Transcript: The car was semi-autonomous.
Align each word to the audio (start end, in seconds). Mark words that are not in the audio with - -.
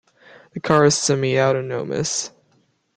The 0.55 0.59
car 0.59 0.81
was 0.81 0.97
semi-autonomous. 0.97 2.31